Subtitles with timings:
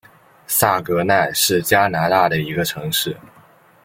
[0.47, 3.15] 萨格奈是加拿大的一个城市。